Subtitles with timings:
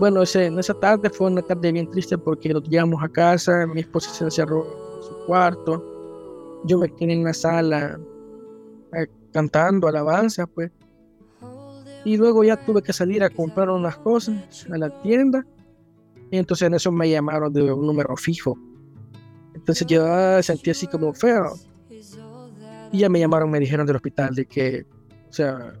[0.00, 3.82] bueno, ese, esa tarde fue una tarde bien triste porque nos llegamos a casa, mi
[3.82, 4.64] esposa se encerró
[4.96, 8.00] en su cuarto, yo me quedé en la sala
[8.96, 10.72] eh, cantando alabanza, pues.
[12.04, 15.44] Y luego ya tuve que salir a comprar unas cosas a la tienda.
[16.30, 18.58] Y entonces en eso me llamaron de un número fijo.
[19.54, 21.52] Entonces yo ah, sentí así como feo.
[22.90, 24.86] Y ya me llamaron, me dijeron del hospital de que,
[25.28, 25.74] o sea,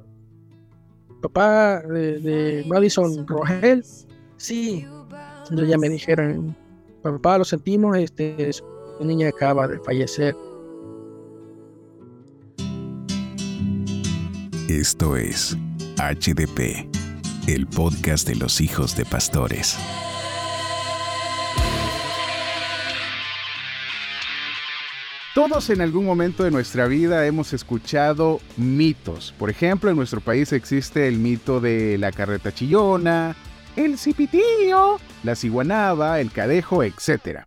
[1.20, 3.84] papá de, Madison Rogel,
[4.40, 4.86] sí.
[5.42, 6.56] Entonces ya me dijeron,
[7.02, 8.64] papá, lo sentimos, este, su
[9.04, 10.34] niña acaba de fallecer.
[14.68, 15.56] Esto es
[15.96, 16.88] HDP,
[17.48, 19.76] el podcast de los hijos de pastores.
[25.34, 29.34] Todos en algún momento de nuestra vida hemos escuchado mitos.
[29.38, 33.36] Por ejemplo, en nuestro país existe el mito de la carreta chillona,
[33.76, 37.44] el cipitío, la ciguanaba, el cadejo, etc.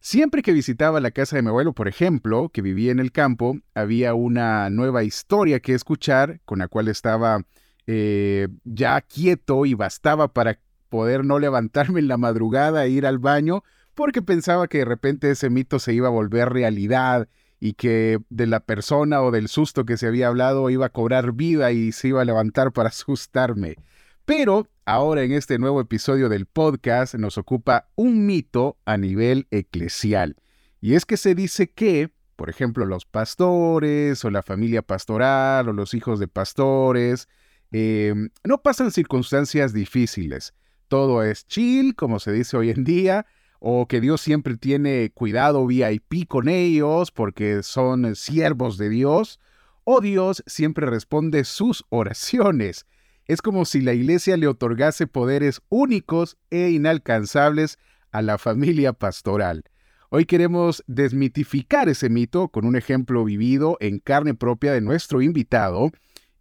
[0.00, 3.58] Siempre que visitaba la casa de mi abuelo, por ejemplo, que vivía en el campo,
[3.74, 7.42] había una nueva historia que escuchar con la cual estaba
[7.86, 13.18] eh, ya quieto y bastaba para poder no levantarme en la madrugada e ir al
[13.18, 13.62] baño
[13.94, 17.28] porque pensaba que de repente ese mito se iba a volver realidad
[17.60, 21.32] y que de la persona o del susto que se había hablado iba a cobrar
[21.32, 23.76] vida y se iba a levantar para asustarme.
[24.24, 30.36] Pero ahora en este nuevo episodio del podcast nos ocupa un mito a nivel eclesial.
[30.80, 35.72] Y es que se dice que, por ejemplo, los pastores o la familia pastoral o
[35.72, 37.28] los hijos de pastores
[37.72, 40.54] em, no pasan circunstancias difíciles.
[40.86, 43.26] Todo es chill, como se dice hoy en día,
[43.58, 49.40] o que Dios siempre tiene cuidado VIP con ellos porque son siervos de Dios,
[49.82, 52.86] o Dios siempre responde sus oraciones.
[53.26, 57.78] Es como si la iglesia le otorgase poderes únicos e inalcanzables
[58.10, 59.64] a la familia pastoral.
[60.10, 65.90] Hoy queremos desmitificar ese mito con un ejemplo vivido en carne propia de nuestro invitado.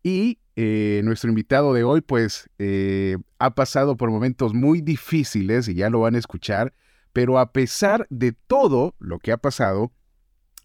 [0.03, 5.75] Y eh, nuestro invitado de hoy pues eh, ha pasado por momentos muy difíciles y
[5.75, 6.73] ya lo van a escuchar
[7.13, 9.91] pero a pesar de todo lo que ha pasado,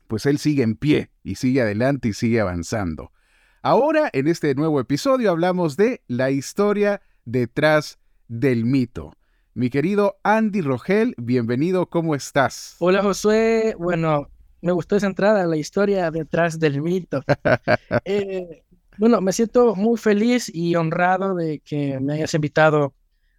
[0.07, 3.13] pues él sigue en pie y sigue adelante y sigue avanzando.
[3.69, 9.13] Ahora, en este nuevo episodio, hablamos de la historia detrás del mito.
[9.55, 12.77] Mi querido Andy Rogel, bienvenido, ¿cómo estás?
[12.79, 14.31] Hola Josué, bueno,
[14.63, 17.25] me gustó esa entrada, la historia detrás del mito.
[18.05, 18.63] Eh,
[18.99, 22.95] bueno, me siento muy feliz y honrado de que me hayas invitado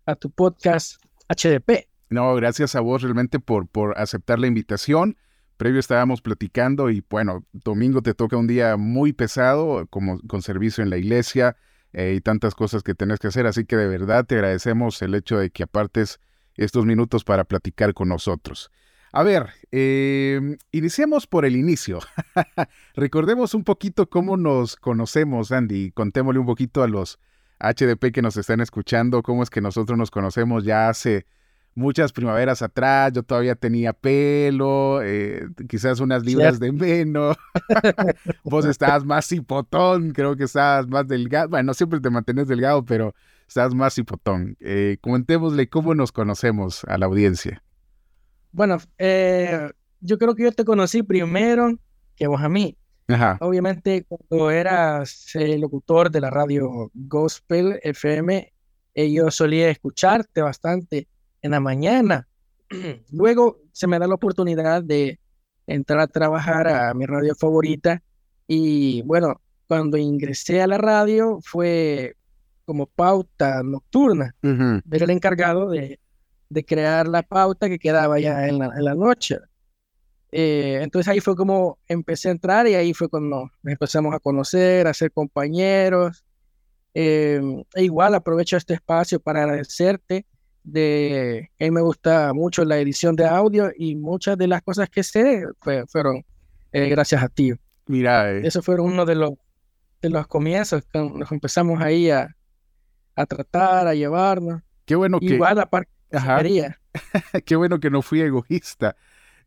[0.06, 1.88] a tu podcast HDP.
[2.10, 5.16] No, gracias a vos realmente por, por aceptar la invitación.
[5.58, 10.84] Previo estábamos platicando y bueno, domingo te toca un día muy pesado como con servicio
[10.84, 11.58] en la iglesia
[11.94, 15.16] eh, y tantas cosas que tenés que hacer, así que de verdad te agradecemos el
[15.16, 16.20] hecho de que apartes
[16.56, 18.72] estos minutos para platicar con nosotros.
[19.12, 22.00] A ver, em, iniciemos por el inicio.
[22.96, 25.92] Recordemos un poquito cómo nos conocemos, Andy.
[25.92, 27.18] Contémosle un poquito a los
[27.60, 31.26] HDP que nos están escuchando, cómo es que nosotros nos conocemos ya hace
[31.78, 37.38] muchas primaveras atrás, yo todavía tenía pelo, eh, quizás unas libras de menos.
[38.44, 41.50] Vos estabas más hipotón, creo que estabas más delgado.
[41.50, 43.14] Bueno, siempre te mantienes delgado, pero
[43.48, 44.58] estabas más hipotón.
[44.60, 47.64] Eh, comentémosle cómo nos conocemos a la audiencia.
[48.52, 49.70] Bueno, eh,
[50.02, 51.78] yo creo que yo te conocí primero
[52.16, 52.76] que vos a mí.
[53.08, 53.38] Ajá.
[53.40, 58.52] Obviamente, cuando eras el locutor de la radio Gospel FM,
[58.96, 61.08] yo solía escucharte bastante
[61.42, 62.28] en la mañana.
[63.12, 65.20] Luego se me da la oportunidad de
[65.66, 68.02] entrar a trabajar a mi radio favorita
[68.48, 72.16] y bueno, cuando ingresé a la radio fue
[72.66, 74.36] como pauta nocturna.
[74.42, 76.00] Era el encargado de,
[76.66, 79.38] crear la pauta que quedaba ya en la, noche.
[80.32, 84.88] Eh, entonces ahí fue como empecé a entrar y ahí fue cuando empezamos a conocer,
[84.88, 86.26] a ser compañeros.
[86.94, 87.42] Eh,
[87.76, 90.26] e igual aprovecho este espacio para agradecerte
[90.68, 94.90] de a mí me gusta mucho la edición de audio y muchas de las cosas
[94.90, 95.44] que sé
[95.88, 96.26] fueron
[96.74, 97.54] eh, gracias a ti.
[97.88, 98.42] Mira, eh.
[98.46, 99.32] eso fueron uno de los
[100.02, 102.36] de los comienzos nos empezamos ahí a,
[103.16, 104.62] a tratar, a llevarnos.
[104.86, 105.90] Qué bueno que igual aparte
[107.46, 108.96] Qué bueno que no fui egoísta.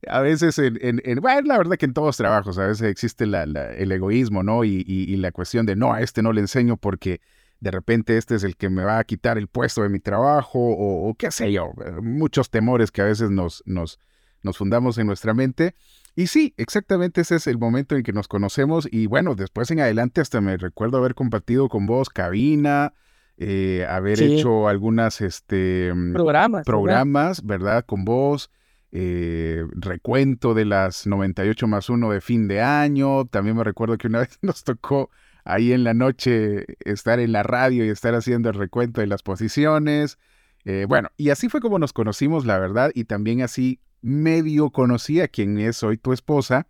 [0.08, 3.26] A veces, en, en, bueno, la verdad que en todos los trabajos a veces existe
[3.26, 4.64] la, el egoísmo, ¿no?
[4.64, 7.20] Y, y, y, la cuestión de, no, a este no le enseño porque
[7.60, 10.58] de repente este es el que me va a quitar el puesto de mi trabajo
[10.58, 13.98] o, qué sé yo, eh, muchos temores que a veces nos, nos,
[14.42, 15.74] nos fundamos en nuestra mente.
[16.16, 19.80] Y sí, exactamente ese es el momento en que nos conocemos y bueno, después en
[19.80, 22.94] adelante hasta me recuerdo haber compartido con vos cabina,
[23.36, 27.84] eh, haber hecho algunas este, mm, programas, programas ¿verdad?
[27.86, 28.50] Con vos,
[28.92, 33.26] eh, recuento de las 98 más 1 de fin de año.
[33.26, 35.10] También me recuerdo que una vez nos tocó
[35.44, 39.22] ahí en la noche estar en la radio y estar haciendo el recuento de las
[39.22, 40.18] posiciones.
[40.64, 45.20] Eh, bueno, y así fue como nos conocimos, la verdad, y también así medio conocí
[45.20, 46.66] a quien es hoy tu esposa,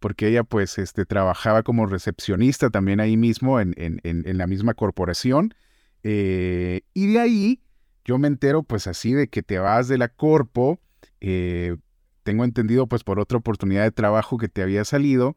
[0.00, 4.74] porque ella pues este, trabajaba como recepcionista también ahí mismo en, en, en la misma
[4.74, 5.54] corporación.
[6.02, 7.60] Eh, y de ahí
[8.04, 10.80] yo me entero pues así de que te vas de la corpo,
[11.20, 11.76] eh,
[12.22, 15.36] tengo entendido pues por otra oportunidad de trabajo que te había salido.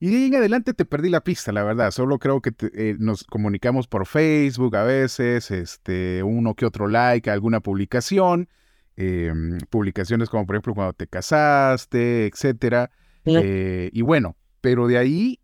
[0.00, 1.90] Y de ahí en adelante te perdí la pista, la verdad.
[1.90, 7.30] Solo creo que eh, nos comunicamos por Facebook a veces, este, uno que otro like
[7.30, 8.48] alguna publicación,
[8.96, 12.90] em, publicaciones como por ejemplo cuando te casaste, etcétera.
[13.24, 15.40] y bueno, pero de ahí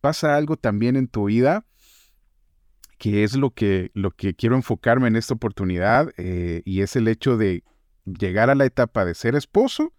[0.00, 1.64] pasa algo también en tu vida
[2.98, 7.08] que es lo que, lo que quiero enfocarme en esta oportunidad, eh, y es el
[7.08, 7.62] hecho de
[8.04, 9.94] llegar a la etapa de ser esposo,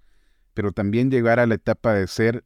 [0.53, 2.43] pero también llegar a la etapa de ser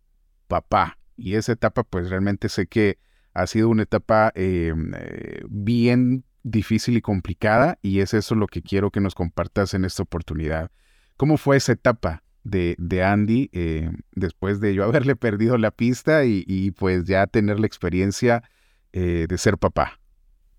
[0.47, 0.99] papá.
[1.15, 2.97] Y esa etapa, pues realmente sé que
[3.33, 8.61] ha sido una etapa em, eh, bien difícil y complicada, y es eso lo que
[8.61, 10.71] quiero que nos compartas en esta oportunidad.
[11.17, 16.25] ¿Cómo fue esa etapa de, de Andy eh, después de yo haberle perdido la pista
[16.25, 18.43] y, pues ya tener la experiencia
[18.91, 19.99] de ser papá?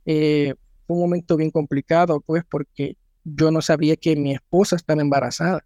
[0.07, 0.55] Eh,
[0.87, 5.65] fue un momento bien complicado, pues, porque yo no sabía que mi esposa estaba embarazada.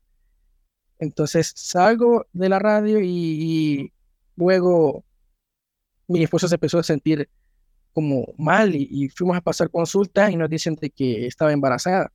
[0.99, 3.93] Entonces salgo de la radio y,
[4.39, 5.05] luego
[6.07, 7.29] mi esposa se empezó a sentir
[7.93, 12.13] como mal y, fuimos a pasar consulta y nos dicen de que estaba embarazada.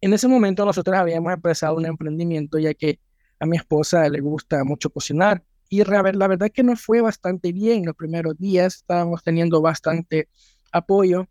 [0.00, 3.00] En ese momento nosotros habíamos empezado un emprendimiento ya que
[3.38, 7.84] a mi esposa le gusta mucho cocinar y la verdad que nos fue bastante bien
[7.84, 10.28] los primeros días, estábamos teniendo bastante
[10.72, 11.28] apoyo.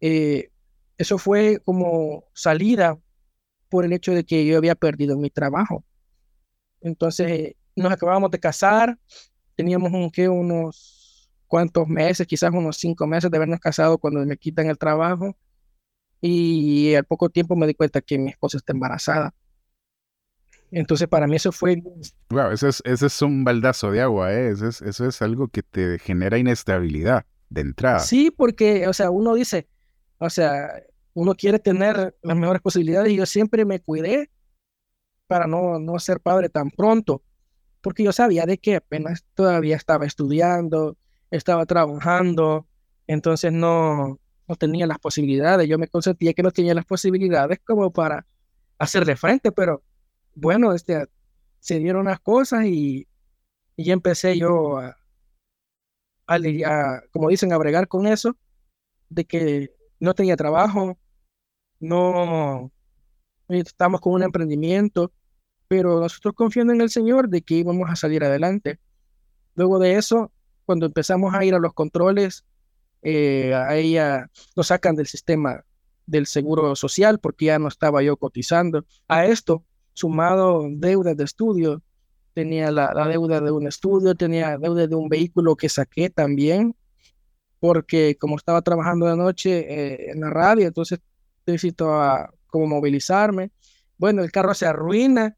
[0.00, 0.50] Eh,
[0.96, 2.98] eso fue como salida
[3.68, 5.84] por el hecho de que yo había perdido mi trabajo.
[6.80, 8.98] Entonces nos acabamos de casar,
[9.56, 14.36] teníamos un, que unos cuantos meses, quizás unos cinco meses de habernos casado cuando me
[14.36, 15.36] quitan el trabajo
[16.20, 19.34] y al poco tiempo me di cuenta que mi esposa está embarazada.
[20.70, 21.82] Entonces para mí eso fue...
[22.28, 24.50] Wow, eso es, eso es un baldazo de agua, ¿eh?
[24.50, 27.98] eso, es, eso es algo que te genera inestabilidad de entrada.
[27.98, 29.66] Sí, porque, o sea, uno dice,
[30.18, 30.70] o sea,
[31.14, 34.30] uno quiere tener las mejores posibilidades y yo siempre me cuidé
[35.26, 37.22] para no, no ser padre tan pronto,
[37.80, 40.96] porque yo sabía de que apenas todavía estaba estudiando,
[41.30, 42.66] estaba trabajando,
[43.06, 45.68] entonces no, no tenía las posibilidades.
[45.68, 48.26] Yo me consentía que no tenía las posibilidades como para
[48.78, 49.82] hacerle frente, pero
[50.34, 51.06] bueno, este,
[51.60, 53.06] se dieron las cosas y,
[53.76, 54.96] y empecé yo a,
[57.12, 58.36] como dicen, a bregar con eso,
[59.08, 60.98] de que no tenía trabajo,
[61.80, 62.70] no
[63.48, 65.12] estamos con un emprendimiento,
[65.70, 68.80] pero nosotros confiando en el Señor de que íbamos a salir adelante.
[69.54, 70.32] Luego de eso,
[70.66, 72.44] cuando empezamos a ir a los controles,
[73.02, 75.64] eh, a ella nos sacan del sistema
[76.06, 78.84] del seguro social porque ya no estaba yo cotizando.
[79.06, 81.84] A esto, sumado deudas de estudio,
[82.34, 86.74] tenía la, deuda de un estudio, tenía deuda de un vehículo que saqué también,
[87.60, 90.98] porque como estaba trabajando de noche eh, en la radio, entonces
[91.46, 91.96] necesito
[92.48, 93.52] como movilizarme.
[93.98, 95.36] Bueno, el carro se arruina,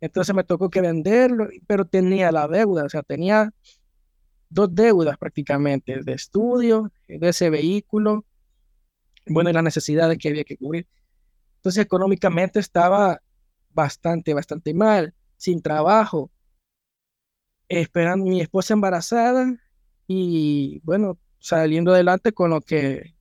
[0.00, 3.52] entonces me tocó que venderlo, pero tenía la deuda, o sea, tenía
[4.48, 8.24] dos deudas prácticamente, de estudio, de ese vehículo,
[9.26, 10.88] bueno, y las necesidades que había que cubrir.
[11.56, 13.20] Entonces, económicamente estaba
[13.70, 16.30] bastante, bastante mal sin trabajo,
[17.68, 19.54] esperando mi esposa embarazada
[20.06, 23.14] y bueno, saliendo adelante con lo que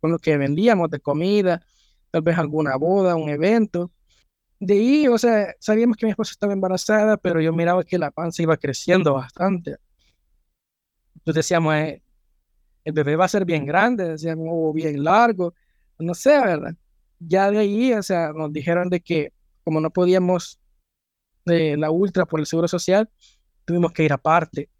[0.00, 1.62] con lo que vendíamos de comida,
[2.10, 3.90] tal vez alguna boda, un evento.
[4.58, 8.10] De ahí, o sea, sabíamos que mi esposa estaba embarazada, pero yo miraba que la
[8.10, 9.76] panza iba creciendo bastante.
[11.16, 12.02] Entonces decíamos, eh,
[12.84, 15.54] el bebé va a ser bien grande, decíamos, o bien largo,
[15.98, 16.74] no sé, ¿verdad?
[17.18, 19.32] Ya de ahí, o sea, nos dijeron de que
[19.64, 20.60] como no podíamos
[21.44, 23.10] de la ultra por el Seguro Social,
[23.64, 24.70] tuvimos que ir aparte.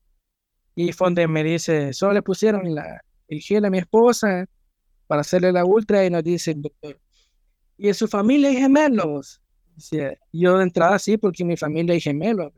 [0.74, 4.46] Y fue donde me dice, solo le pusieron la, el gel a mi esposa
[5.06, 7.00] para hacerle la ultra y nos dice, doctor,
[7.76, 9.40] ¿y en su familia hay gemelos?
[10.32, 12.52] Yo de entrada sí, porque mi familia hay gemelos.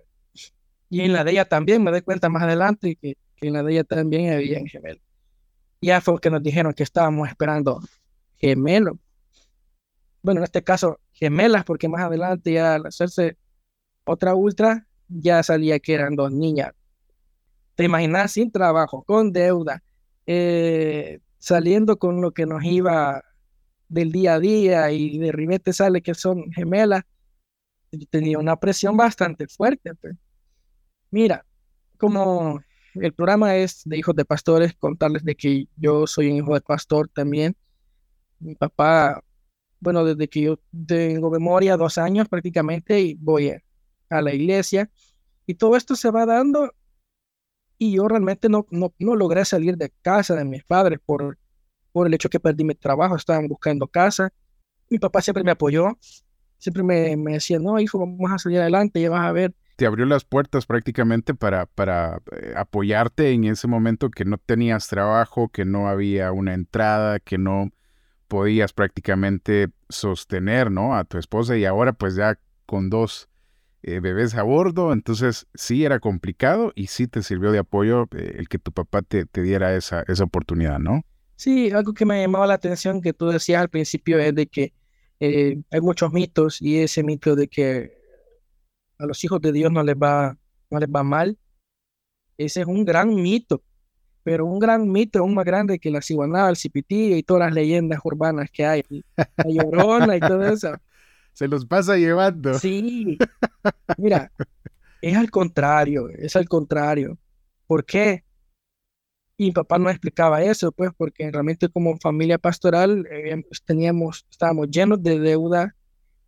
[0.91, 3.63] Y en la de ella también, me doy cuenta más adelante que, que en la
[3.63, 5.03] de ella también había gemelos.
[5.81, 7.81] Ya fue que nos dijeron que estábamos esperando
[8.37, 8.97] gemelos.
[10.23, 13.37] Bueno, en este caso, gemelas, porque más adelante ya al hacerse
[14.05, 16.73] otra ultra ya salía que eran dos niñas.
[17.75, 19.83] ¿Te imaginas sin trabajo, con deuda,
[20.27, 23.23] eh, saliendo con lo que nos iba
[23.89, 27.05] del día a día y de ribete sale que son gemelas,
[28.11, 29.95] tenía una presión bastante fuerte.
[29.95, 30.17] Pues.
[31.11, 31.45] Mira,
[31.97, 32.61] como
[32.95, 36.61] el programa es de hijos de pastores, contarles de que yo soy un hijo de
[36.61, 37.57] pastor también.
[38.39, 39.23] Mi papá,
[39.81, 43.51] bueno, desde que yo tengo memoria, dos años prácticamente, y voy
[44.11, 44.91] a, la iglesia.
[45.47, 46.73] Y todo esto se va dando
[47.79, 51.39] y yo realmente no, no, no logré salir de casa de mis padres por,
[51.99, 54.33] por el hecho que perdí mi trabajo, estaban buscando casa.
[54.89, 55.99] Mi papá siempre me apoyó,
[56.59, 59.87] siempre me, me decía, no, hijo, vamos a salir adelante, ya vas a ver te
[59.87, 65.51] abrió las puertas prácticamente para, para eh, apoyarte en ese momento que no tenías trabajo,
[65.51, 67.71] que no había una entrada, que no
[68.27, 70.97] podías prácticamente sostener, ¿no?
[70.97, 73.29] A tu esposa y ahora pues ya con dos
[73.83, 78.35] eh, bebés a bordo, entonces sí era complicado y sí te sirvió de apoyo eh,
[78.37, 81.05] el que tu papá te, te diera esa, esa oportunidad, ¿no?
[81.39, 84.73] Sí, algo que me llamaba la atención que tú decías al principio es de que
[85.21, 87.93] hay muchos mitos y ese mito de que
[88.99, 90.37] a los hijos de Dios no les va,
[90.69, 91.39] no les va mal.
[92.37, 93.63] Ese es un gran mito,
[94.25, 97.55] pero un gran mito aún más grande que la ciguanaba, el cipití y todas las
[97.55, 98.83] leyendas urbanas que hay,
[99.17, 100.73] la llorona y todo eso.
[101.35, 102.59] Se los pasa llevando.
[102.59, 103.17] Sí,
[103.97, 104.33] mira,
[105.01, 107.17] es al contrario, es al contrario.
[107.69, 108.25] ¿Por qué?
[109.41, 114.69] Y mi papá no explicaba eso, pues, porque realmente como familia pastoral eh, teníamos, estábamos
[114.69, 115.77] llenos de deuda,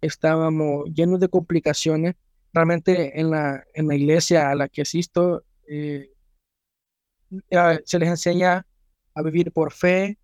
[0.00, 2.14] estábamos llenos de complicaciones
[2.52, 6.12] realmente en la, en la iglesia a la que asisto, eh,
[7.85, 8.64] se les enseña
[9.14, 10.17] a vivir por fe.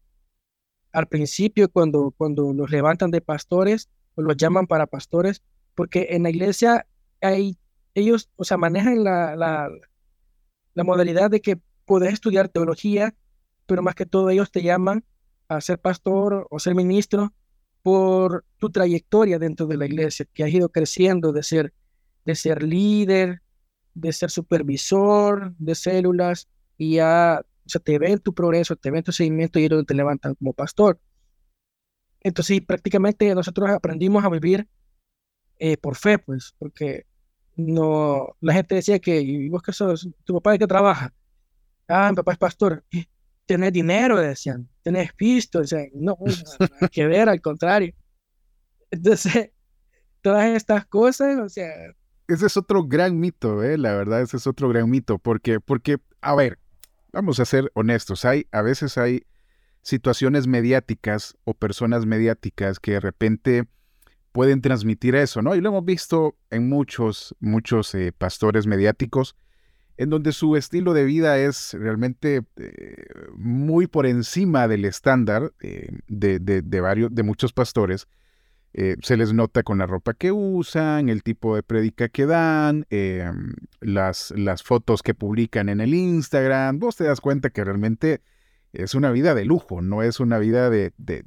[0.92, 5.42] Al principio, cuando, cuando los levantan de pastores o los llaman para pastores,
[5.74, 6.86] porque en la iglesia
[7.20, 7.58] hay,
[7.94, 9.34] ellos, o sea, manejan la,
[10.74, 13.14] la modalidad de que puedes estudiar teología,
[13.66, 15.04] pero más que todo ellos te llaman
[15.48, 17.32] a ser pastor o ser ministro
[17.82, 21.72] por tu trayectoria dentro de la iglesia, que has ido creciendo de ser
[22.24, 23.40] de ser líder,
[23.94, 27.42] de ser supervisor de células y ya
[27.74, 31.00] o te ven tu progreso, te ven tu seguimiento y ellos te levantan como pastor.
[32.20, 34.68] Entonces, prácticamente nosotros aprendimos a vivir
[35.58, 37.06] eh, por fe, pues, porque
[37.56, 40.08] no, la gente decía que, ¿y vos qué sos?
[40.24, 41.14] ¿Tu papá de qué trabaja?
[41.88, 42.84] Ah, mi papá es pastor.
[43.46, 44.20] ¿Tenés dinero?
[44.20, 44.68] Decían.
[44.82, 45.60] ¿Tenés pisto?
[45.60, 46.16] Decían, no,
[46.60, 47.94] nada que ver, al contrario.
[48.90, 49.50] Entonces,
[50.20, 51.70] todas estas cosas, o sea,
[52.28, 53.78] ese es otro gran mito, ¿eh?
[53.78, 56.58] la verdad, ese es otro gran mito, porque, porque, a ver,
[57.12, 59.24] vamos a ser honestos, hay, a veces hay
[59.82, 63.68] situaciones mediáticas o personas mediáticas que de repente
[64.32, 65.54] pueden transmitir eso, ¿no?
[65.54, 69.36] Y lo hemos visto en muchos, muchos eh, pastores mediáticos,
[69.96, 75.88] en donde su estilo de vida es realmente eh, muy por encima del estándar eh,
[76.08, 78.06] de, de, de, varios, de muchos pastores,
[78.74, 82.86] eh, se les nota con la ropa que usan, el tipo de predica que dan,
[83.80, 86.78] las, las fotos que publican en el Instagram.
[86.78, 88.20] Vos te das cuenta que realmente
[88.74, 91.24] es una vida de lujo, no es una vida de, de,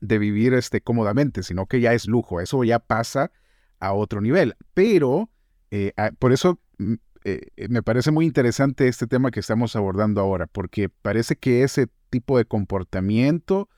[0.00, 2.40] de, vivir este, cómodamente, sino que ya es lujo.
[2.40, 3.30] Eso ya pasa
[3.78, 4.54] a otro nivel.
[4.72, 5.28] Pero
[5.70, 6.94] eh, por eso mm,
[7.24, 11.88] eh, me parece muy interesante este tema que estamos abordando ahora, porque parece que ese
[12.10, 13.68] tipo de comportamiento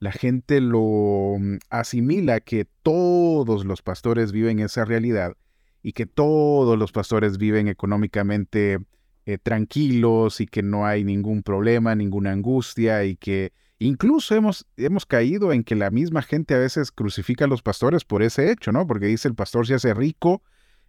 [0.00, 5.36] la gente lo mm, asimila que todos los pastores viven esa realidad
[5.82, 8.78] y que todos los pastores viven económicamente
[9.26, 15.06] eh, tranquilos y que no hay ningún problema, ninguna angustia y que incluso hemos, hemos
[15.06, 18.72] caído en que la misma gente a veces crucifica a los pastores por ese hecho,
[18.72, 18.86] ¿no?
[18.86, 20.42] Porque dice el pastor se hace rico,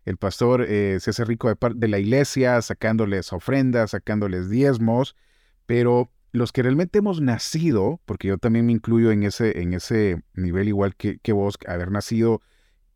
[0.06, 5.16] el pastor eh, se hace rico de, de la iglesia sacándoles ofrendas, sacándoles diezmos,
[5.66, 10.22] pero los que realmente hemos nacido, porque yo también me incluyo en ese, en ese
[10.34, 12.42] nivel igual que, que vos, haber nacido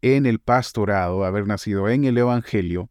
[0.02, 2.90] en el pastorado, haber nacido en el Evangelio,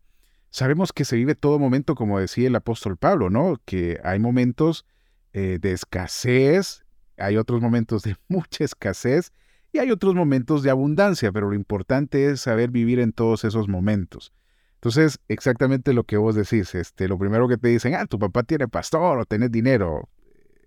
[0.51, 3.61] sabemos que se vive todo momento, como decía el apóstol Pablo, ¿no?
[3.65, 4.87] Que hay momentos
[5.33, 6.85] eh, de escasez,
[7.19, 9.33] hay otros momentos de mucha escasez
[9.73, 13.69] y hay otros momentos de abundancia, pero lo importante es saber vivir en todos esos
[13.69, 14.33] momentos.
[14.75, 18.43] Entonces, exactamente lo que vos decís, este, lo primero que te dicen, ah, tu papá
[18.43, 20.11] tiene pastor o tenés dinero,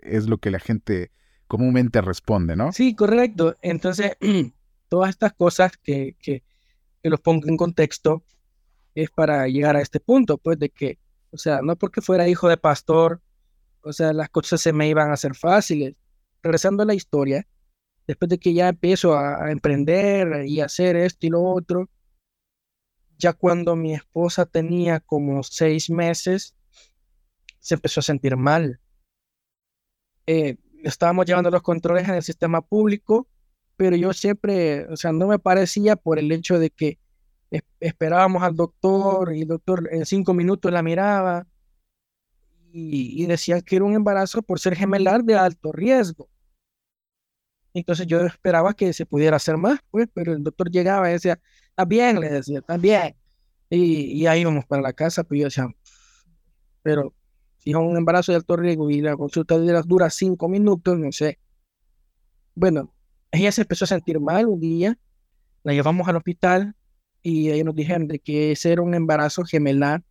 [0.02, 1.12] es lo que la gente
[1.48, 2.72] comúnmente responde, ¿no?
[2.72, 3.56] Sí, correcto.
[3.62, 4.18] Entonces,
[4.90, 6.44] todas estas cosas que, que,
[7.04, 8.24] los pongo en contexto
[8.96, 10.98] es para llegar a este punto, pues, de que,
[11.30, 13.22] o sea, no porque fuera hijo de pastor,
[13.82, 15.94] o sea, las cosas se me iban a hacer fáciles.
[16.42, 17.46] Regresando a la historia,
[18.08, 21.90] después de que ya empiezo a, a emprender y hacer esto y lo otro,
[23.18, 26.56] ya cuando mi esposa tenía como seis meses,
[27.60, 28.80] se empezó a sentir mal.
[30.28, 33.28] Eh, estábamos llevando los controles en el sistema público,
[33.78, 37.00] pero yo siempre, o sea, no me parecía por el hecho de que
[37.80, 41.48] esperábamos al doctor y el doctor en cinco minutos la miraba
[42.72, 46.30] y, y decían que era un embarazo por ser gemelar de alto riesgo.
[47.75, 51.39] Entonces yo esperaba que se pudiera hacer más, pues, pero el doctor llegaba y decía,
[51.70, 53.15] está bien, le decía, está bien.
[53.70, 55.67] Y, y ahí íbamos para la casa, pues yo decía,
[56.82, 57.13] pero
[57.58, 61.38] si es un embarazo de alto riesgo y la consulta dura cinco minutos, no sé.
[62.53, 62.94] Bueno,
[63.29, 64.98] ella se empezó a sentir mal un día,
[65.63, 66.75] la llevamos al hospital
[67.22, 70.01] y ellos nos dijeron de que ese era un embarazo gemelar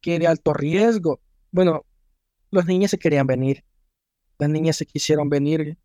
[0.00, 1.20] que de alto riesgo.
[1.50, 1.84] Bueno,
[2.52, 3.64] los niños se querían venir,
[4.38, 5.76] las niñas se quisieron venir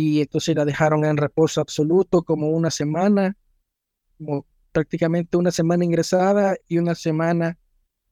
[0.00, 3.36] y entonces la dejaron en reposo absoluto como una semana,
[4.16, 7.58] como prácticamente una semana ingresada y una semana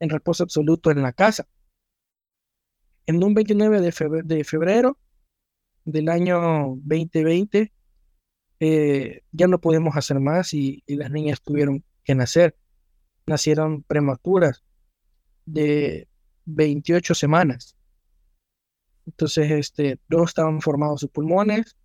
[0.01, 1.47] en reposo absoluto en la casa.
[3.07, 4.99] En un 29 de febrero,
[5.85, 7.73] del año 2020,
[8.59, 12.57] eh, ya no podemos hacer más y, las niñas tuvieron que nacer.
[13.27, 14.65] Nacieron prematuras
[15.45, 16.09] de
[16.47, 17.76] 28 semanas.
[19.07, 21.77] Entonces, este, no estaban formados sus pulmones,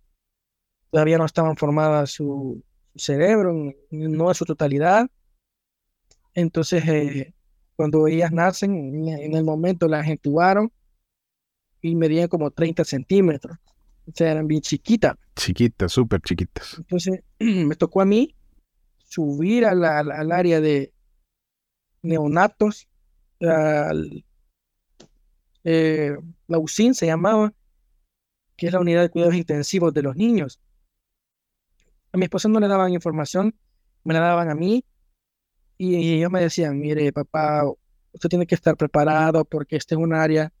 [0.90, 2.62] todavía no estaban formadas su,
[2.94, 3.54] cerebro,
[3.90, 5.08] no en su totalidad.
[6.34, 7.34] Entonces, eh,
[7.76, 10.70] cuando ellas nacen, en el momento las entubaron
[11.80, 13.58] y medían como 30 centímetros.
[14.06, 15.16] O sea, eran bien chiquitas.
[15.36, 16.76] Chiquitas, súper chiquitas.
[16.78, 18.34] Entonces, me tocó a mí
[19.04, 20.92] subir al área de
[22.02, 22.88] neonatos,
[23.40, 24.24] al,
[25.64, 26.16] eh,
[26.48, 27.52] la UCIN se llamaba,
[28.56, 30.60] que es la unidad de cuidados intensivos de los niños.
[32.12, 33.54] A mi esposa no le daban información,
[34.04, 34.84] me la daban a mí
[35.78, 37.64] y, ellos me decían, mire papá,
[38.12, 40.52] usted tiene que estar preparado porque este es un área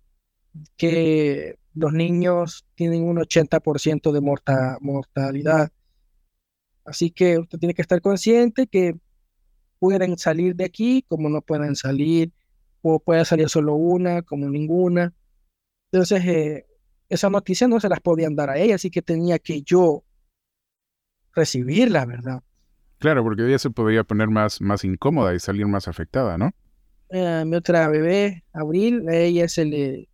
[0.76, 4.20] que los niños tienen un 80% de
[4.80, 5.72] mortalidad.
[6.84, 8.96] Así que usted tiene que estar consciente que
[9.78, 12.32] pueden salir de aquí como no pueden salir
[12.82, 15.14] o puede salir solo una, como ninguna.
[15.90, 16.66] Entonces, eh,
[17.08, 20.04] esas noticias no se las podían dar a ella, así que tenía que yo
[21.34, 22.42] recibirla, ¿verdad?
[22.98, 26.50] Claro, porque ella se podría poner más, más incómoda y salir más afectada, ¿no?
[27.10, 30.08] Eh, mi otra bebé, Abril, a ella se le,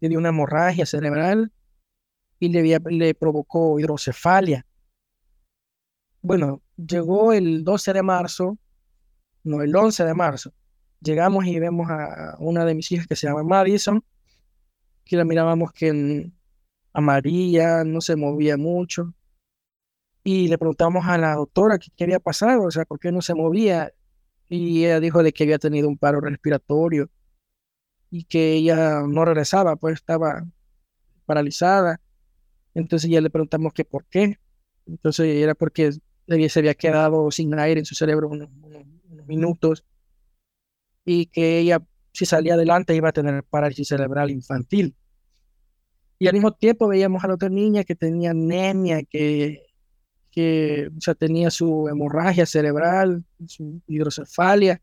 [0.00, 1.52] dio una hemorragia cerebral
[2.40, 4.66] y le, le provocó hidrocefalia.
[6.20, 8.58] Bueno, llegó el 12 de marzo,
[9.44, 10.52] no, el 11 de marzo,
[11.02, 14.04] llegamos y vemos a una de mis hijas que se llama Madison,
[15.04, 16.30] que la mirábamos que
[16.92, 19.14] amarilla, no se movía mucho.
[20.24, 23.34] Y le preguntamos a la doctora qué, había pasado, o sea, por qué no se
[23.34, 23.92] movía.
[24.48, 27.10] Y ella dijo de que había tenido un paro respiratorio
[28.10, 30.44] y que ella no regresaba, pues estaba
[31.26, 32.00] paralizada.
[32.74, 34.38] Entonces ya le preguntamos que por qué.
[34.86, 38.48] Entonces era porque se había quedado sin aire en su cerebro unos
[39.26, 39.84] minutos
[41.04, 44.94] y que ella, si salía adelante, iba a tener parálisis cerebral infantil.
[46.18, 49.66] Y al mismo tiempo veíamos a la otra niña que tenía anemia, que,
[50.30, 54.80] que o sea, tenía su hemorragia cerebral, su hidrocefalia.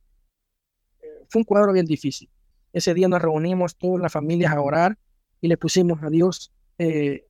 [1.29, 2.29] Fue un cuadro bien difícil.
[2.73, 4.97] Ese día nos reunimos todas las familias a orar
[5.41, 7.25] y le pusimos a Dios eh,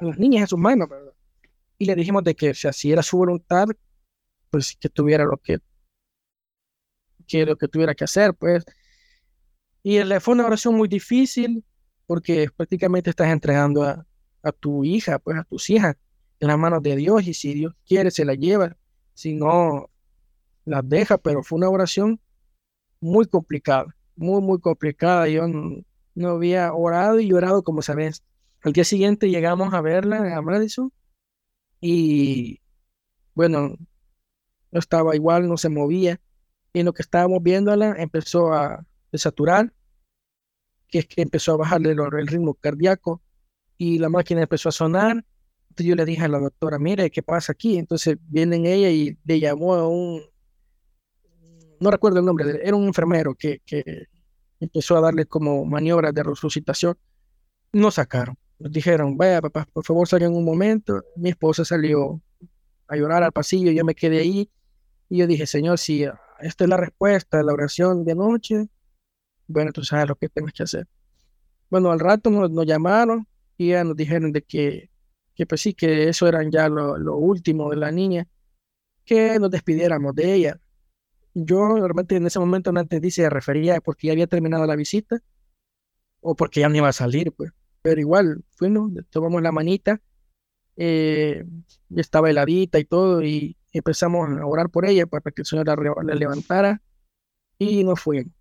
[0.00, 0.88] a las niñas en sus manos,
[1.78, 3.68] Y le dijimos de que, o sea, si era su voluntad,
[4.50, 5.58] pues que tuviera lo que
[7.28, 8.64] que lo que tuviera que hacer, pues.
[9.82, 11.64] Y fue una oración muy difícil
[12.06, 14.06] porque prácticamente estás entregando a,
[14.42, 15.96] a tu hija, pues a tus hijas
[16.40, 18.76] en las manos de Dios y si Dios quiere se la lleva,
[19.14, 19.90] si no
[20.64, 22.20] las deja, pero fue una oración
[23.00, 25.28] muy complicada, muy, muy complicada.
[25.28, 28.22] Yo no, había orado y llorado como sabes.
[28.62, 30.92] Al día siguiente llegamos a verla a Madison
[31.80, 32.60] y
[33.34, 33.76] bueno,
[34.70, 36.20] no estaba igual, no se movía
[36.72, 39.72] y en lo que estábamos viéndola empezó a desaturar,
[40.88, 43.22] que es que empezó a bajarle el, ritmo cardíaco
[43.76, 45.24] y la máquina empezó a sonar.
[45.70, 47.78] Entonces yo le dije a la doctora, mire, ¿qué pasa aquí?
[47.78, 50.22] Entonces viene ella y le llamó a un,
[51.80, 54.06] no recuerdo el nombre, era un enfermero que, que
[54.60, 56.96] empezó a darle como maniobras de resucitación.
[57.72, 58.36] No sacaron.
[58.58, 61.02] Nos dijeron, vaya papá, por favor salgan un momento.
[61.16, 62.20] Mi esposa salió
[62.88, 64.50] a llorar al pasillo, yo me quedé ahí
[65.08, 66.04] y yo dije, Señor, si
[66.40, 68.68] esta es la respuesta a la oración de anoche,
[69.46, 70.86] bueno, tú sabes lo que tenemos que hacer.
[71.70, 74.90] Bueno, al rato nos, llamaron y ya nos dijeron de que,
[75.34, 78.28] que pues sí, que eso era ya lo, último de la niña,
[79.04, 80.60] que nos despidiéramos de ella.
[81.34, 84.76] Yo realmente en ese momento no entendí si se refería porque ya había terminado la
[84.76, 85.20] visita
[86.20, 87.52] o porque ya no iba a salir, pues.
[87.82, 90.00] pero igual fuimos, tomamos la manita,
[90.76, 91.44] eh,
[91.96, 96.14] estaba heladita y todo, y empezamos a orar por ella para que el Señor la,
[96.14, 96.82] levantara,
[97.58, 98.32] y nos fuimos.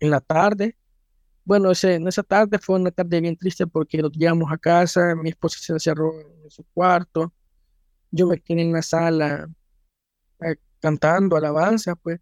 [0.00, 0.76] En la tarde,
[1.44, 5.14] bueno, ese, en esa tarde fue una tarde bien triste porque nos llegamos a casa,
[5.14, 7.32] mi esposa se encerró en su cuarto,
[8.10, 9.48] yo me quedé en la sala
[10.40, 12.20] eh, cantando alabanza, pues.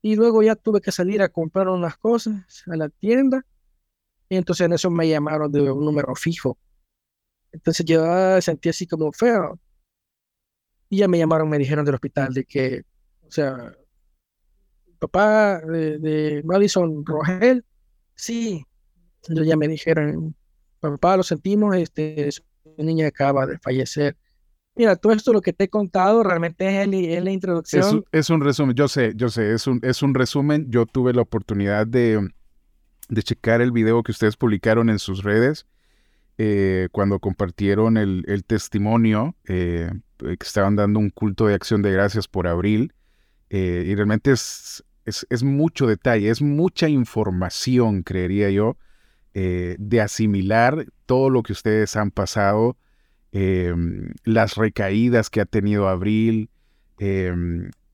[0.00, 3.44] Y luego ya tuve que salir a comprar unas cosas a la tienda.
[4.28, 6.58] Y entonces en eso me llamaron de un número fijo.
[7.52, 9.58] Entonces yo sentí así como feo.
[10.88, 12.82] Y ya me llamaron, me dijeron del hospital de que,
[13.26, 13.74] o sea,
[14.98, 17.64] papá de, Madison Rogel,
[18.14, 18.64] sí,
[19.28, 20.34] ya me dijeron,
[20.80, 22.42] papá, lo sentimos, este, su
[22.78, 24.16] niña acaba de fallecer.
[24.74, 28.04] Mira, todo esto lo que te he contado realmente es, la introducción.
[28.12, 30.70] Es, un resumen, yo sé, yo sé, es un, es un resumen.
[30.70, 32.28] Yo tuve la oportunidad de,
[33.08, 35.66] de checar el video que ustedes publicaron en sus redes
[36.40, 42.28] eh, cuando compartieron el, testimonio eh, que estaban dando un culto de acción de gracias
[42.28, 42.92] por abril.
[43.50, 48.76] Eh, y realmente es, es, mucho detalle, es mucha información, creería yo,
[49.34, 52.76] de asimilar todo lo que ustedes han pasado
[54.24, 56.50] las recaídas que ha tenido Abril,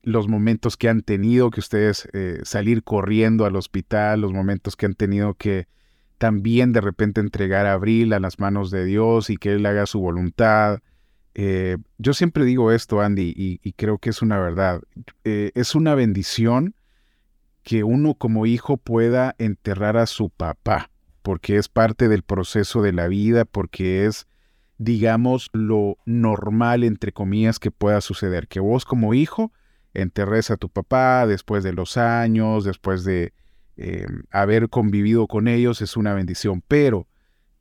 [0.01, 2.09] los momentos que han tenido que ustedes
[2.41, 5.67] salir corriendo al hospital, los momentos que han tenido que
[6.17, 9.85] también de repente entregar a Abril a las manos de Dios y que Él haga
[9.85, 10.79] su voluntad.
[11.33, 14.81] Eh, yo siempre digo esto, Andy, y, creo que es una verdad.
[15.23, 16.75] Eh, es una bendición
[17.63, 22.93] que uno como hijo pueda enterrar a su papá, porque es parte del proceso de
[22.93, 24.27] la vida, porque es
[24.77, 28.47] digamos, lo normal, entre comillas, que pueda suceder.
[28.47, 29.51] Que vos como hijo
[29.93, 33.33] enterres a tu papá después de los años, después de
[33.77, 36.63] em, haber convivido con ellos, es una bendición.
[36.67, 37.07] Pero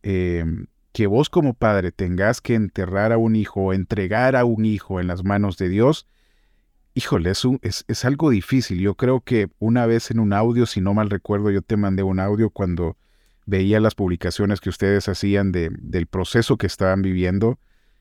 [0.03, 4.65] em, que vos como padre tengas que enterrar a un hijo o entregar a un
[4.65, 6.07] hijo en las manos de Dios,
[6.95, 8.79] híjole, es, es, es algo difícil.
[8.79, 12.03] Yo creo que una vez en un audio, si no mal recuerdo, yo te mandé
[12.03, 12.97] un audio cuando
[13.47, 17.59] veía las publicaciones que ustedes hacían de, del proceso que estaban viviendo.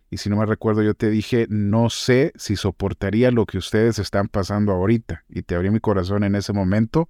[0.10, 3.97] Y si no me recuerdo, yo te dije, no sé si soportaría lo que ustedes
[3.97, 5.26] están pasando ahorita.
[5.28, 7.10] Y te abrí mi corazón en ese momento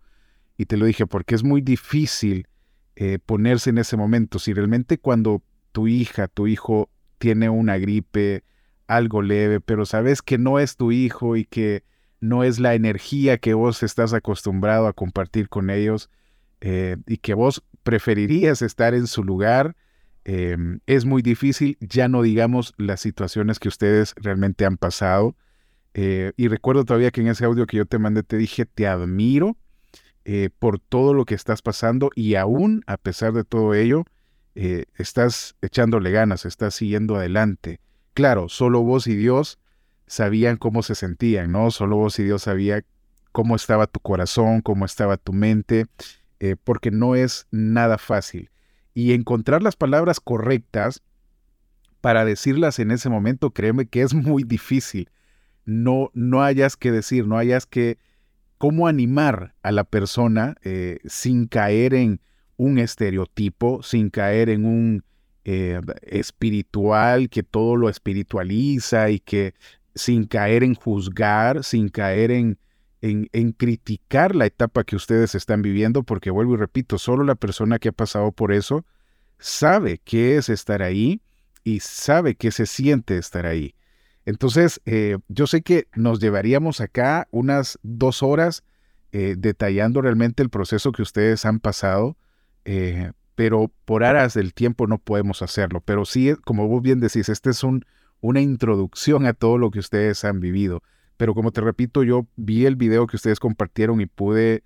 [0.57, 2.47] y te lo dije, porque es muy difícil
[2.95, 4.39] eh, ponerse en ese momento.
[4.39, 8.43] Si realmente cuando tu hija, tu hijo tiene una gripe,
[8.87, 11.83] algo leve, pero sabes que no es tu hijo y que
[12.19, 16.09] no es la energía que vos estás acostumbrado a compartir con ellos,
[16.61, 19.75] eh, y que vos preferirías estar en su lugar,
[20.23, 25.35] em, es muy difícil, ya no digamos las situaciones que ustedes realmente han pasado.
[25.93, 28.87] Eh, y recuerdo todavía que en ese audio que yo te mandé te dije, te
[28.87, 29.57] admiro
[30.25, 34.05] eh, por todo lo que estás pasando y aún a pesar de todo ello,
[34.55, 37.79] estás echándole ganas, estás siguiendo adelante.
[38.13, 39.57] Claro, solo vos y Dios
[40.05, 41.71] sabían cómo se sentían, ¿no?
[41.71, 42.83] Solo vos y Dios sabía
[43.31, 45.87] cómo estaba tu corazón, cómo estaba tu mente.
[46.45, 48.49] Eh, porque no es nada fácil.
[48.93, 51.01] Y encontrar las palabras correctas
[52.01, 55.09] para decirlas en ese momento, créeme que es muy difícil.
[55.63, 57.97] No, no hayas que decir, no hayas que
[58.63, 62.21] cómo animar a la persona eh, sin caer en
[62.55, 65.03] un estereotipo, sin caer en un
[65.43, 69.53] eh, espiritual que todo lo espiritualiza y que
[69.95, 72.57] sin caer en juzgar, sin caer en,
[73.01, 77.79] en, criticar la etapa que ustedes están viviendo, porque vuelvo y repito, solo la persona
[77.79, 78.85] que ha pasado por eso
[79.39, 81.19] sabe qué es estar ahí
[81.65, 83.75] y sabe qué se siente estar ahí.
[84.25, 88.63] Entonces, eh, yo sé que nos llevaríamos acá unas dos horas
[89.11, 92.17] eh, detallando realmente el proceso que ustedes han pasado,
[92.65, 95.81] eh, pero por aras del tiempo no podemos hacerlo.
[95.81, 97.85] Pero sí, como vos bien decís, esta es un,
[98.21, 100.81] una introducción a todo lo que ustedes han vivido.
[101.17, 104.63] Pero como te repito, yo vi el video que ustedes compartieron y pude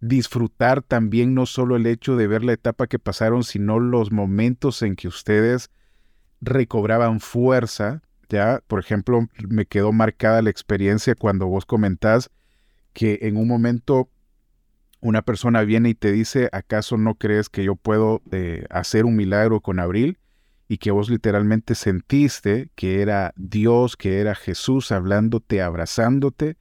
[0.00, 4.82] disfrutar también no solo el hecho de ver la etapa que pasaron, sino los momentos
[4.82, 5.70] en que ustedes
[6.40, 8.02] recobraban fuerza.
[8.30, 12.30] Ya, por ejemplo, me quedó marcada la experiencia cuando vos comentás
[12.92, 14.08] que en un momento
[15.00, 19.16] una persona viene y te dice, ¿acaso no crees que yo puedo eh, hacer un
[19.16, 20.18] milagro con Abril?
[20.72, 26.58] y que vos literalmente sentiste que era Dios, que era Jesús hablándote, abrazándote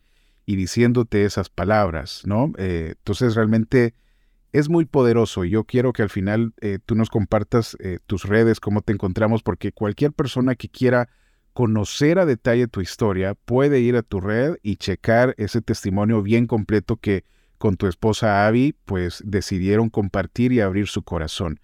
[0.48, 2.52] y diciéndote esas palabras, ¿no?
[2.58, 3.94] Eh, entonces realmente
[4.52, 7.78] es muy poderoso y yo quiero que al final eh, tú nos compartas
[8.08, 11.08] tus redes, cómo te encontramos, porque cualquier persona que quiera
[11.60, 16.48] conocer a detalle tu historia puede ir a tu red y checar ese testimonio bien
[16.48, 17.26] completo que
[17.58, 21.60] con tu esposa Abby pues decidieron compartir y abrir su corazón.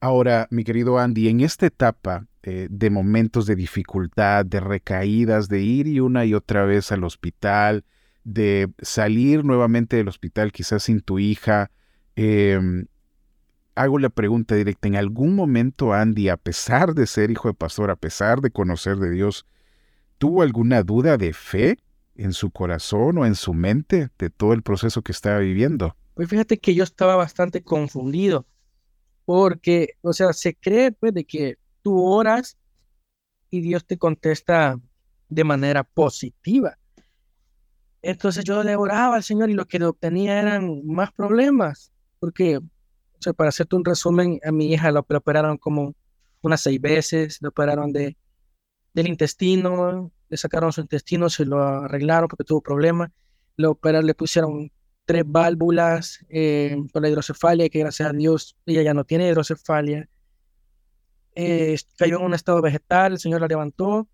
[0.00, 5.62] Ahora, mi querido Andy, en esta etapa eh, de momentos de dificultad, de recaídas, de
[5.62, 7.86] ir y una y otra vez al hospital,
[8.24, 11.70] de salir nuevamente del hospital quizás sin tu hija,
[12.16, 12.84] em,
[13.78, 17.90] hago la pregunta directa, ¿en algún momento Andy, a pesar de ser hijo de pastor,
[17.90, 19.46] a pesar de conocer de Dios,
[20.18, 21.78] tuvo alguna duda de fe
[22.16, 25.96] en su corazón o en su mente de todo el proceso que estaba viviendo?
[26.14, 28.46] Pues fíjate que yo estaba bastante confundido
[29.24, 32.56] porque, o sea, se cree pues de que tú oras
[33.50, 34.80] y Dios te contesta
[35.28, 36.78] de manera positiva.
[38.02, 42.60] Entonces yo le oraba al Señor y lo que obtenía eran más problemas, porque,
[43.36, 45.94] para hacerte un resumen, a mi hija la operaron como
[46.42, 48.16] unas seis veces, la operaron de,
[48.94, 53.10] del intestino, le sacaron su intestino, se lo arreglaron porque tuvo problemas,
[53.56, 54.70] le operaron, le pusieron
[55.04, 60.08] tres válvulas eh, con la hidrocefalia, que gracias a Dios ella ya no tiene hidrocefalia.
[61.34, 64.08] Eh, cayó en un estado vegetal, el Señor la levantó.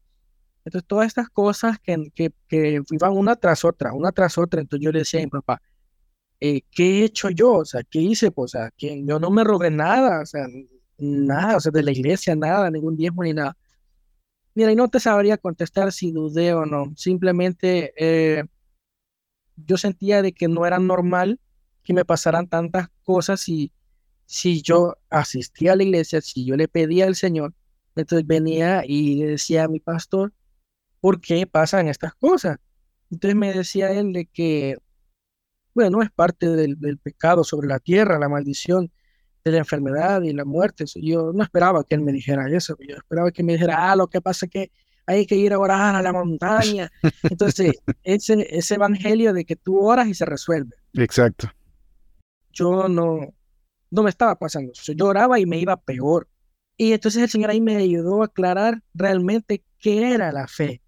[0.65, 4.61] Entonces, todas estas cosas que, que, que iban una tras otra, una tras otra.
[4.61, 5.61] Entonces, yo le decía a mi papá,
[6.49, 7.55] eh, ¿qué he hecho yo?
[7.55, 8.31] O sea, ¿qué hice?
[8.31, 10.47] Pues, o sea, que yo no me robé nada, o sea,
[10.99, 13.57] nada, o sea, de la iglesia, nada, ningún diezmo ni nada.
[14.55, 16.93] Mira, y no te sabría contestar si dudé o no.
[16.97, 17.93] Simplemente
[19.57, 21.41] yo sentía de que no era normal
[21.83, 23.73] que me pasaran tantas cosas si,
[24.27, 27.55] si yo asistía a la iglesia, si yo le pedía al Señor,
[27.95, 30.33] entonces venía y le decía a mi pastor,
[31.01, 32.59] ¿por qué pasan estas cosas?
[33.11, 34.79] Entonces me decía él de que,
[35.75, 38.91] bueno, es parte del, del pecado sobre la tierra, la maldición
[39.45, 40.85] de la enfermedad y la muerte.
[40.97, 44.07] Yo no esperaba que él me dijera eso, yo esperaba que me dijera, ah, lo
[44.07, 44.73] que pasa es que
[45.07, 46.91] hay que ir a orar a la montaña.
[47.23, 50.75] Entonces, ese, ese evangelio de que tú oras y se resuelve.
[50.95, 51.51] Exacto.
[52.53, 53.35] Yo no,
[53.91, 56.29] no me estaba pasando Yo oraba y me iba peor.
[56.77, 60.81] Y entonces el Señor ahí me ayudó a aclarar realmente qué era la fe.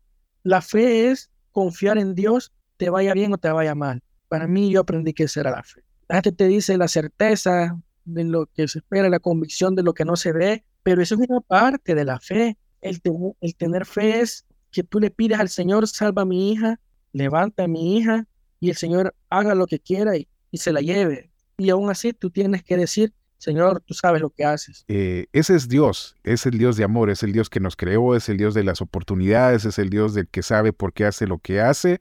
[0.42, 4.03] La fe es confiar en Dios, te vaya bien o te vaya mal.
[4.29, 5.83] Para mí yo aprendí que esa era la fe.
[6.09, 9.95] La gente te dice la certeza de lo que se espera, la convicción de lo
[9.95, 14.21] que no se ve, pero eso es una parte de la fe el, tener fe
[14.21, 16.81] es que tú le pides al Señor, salva a mi hija,
[17.12, 18.27] levanta a mi hija
[18.61, 21.31] y el Señor haga lo que quiera y, se la lleve.
[21.59, 24.87] Y aún así tú tienes que decir, Señor, tú sabes lo que haces.
[24.89, 28.17] Eh, ese es Dios, es el Dios de amor, es el Dios que nos creó,
[28.17, 31.27] es el Dios de las oportunidades, es el Dios del que sabe por qué hace
[31.27, 32.01] lo que hace,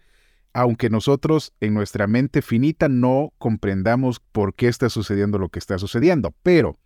[0.56, 5.78] aunque nosotros en nuestra mente finita no comprendamos por qué está sucediendo lo que está
[5.78, 6.34] sucediendo.
[6.44, 6.78] Pero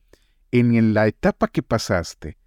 [0.51, 2.39] en la etapa que pasaste,